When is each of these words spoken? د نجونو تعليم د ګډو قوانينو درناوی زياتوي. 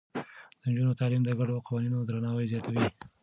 د 0.61 0.61
نجونو 0.69 0.97
تعليم 0.99 1.21
د 1.25 1.29
ګډو 1.39 1.65
قوانينو 1.67 2.07
درناوی 2.09 2.49
زياتوي. 2.51 2.85